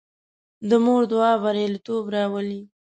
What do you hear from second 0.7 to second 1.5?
مور دعا